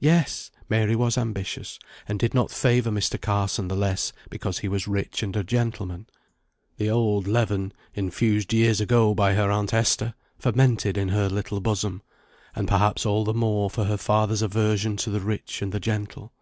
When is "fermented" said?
10.38-10.96